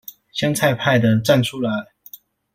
[0.31, 1.91] 香菜派的站出來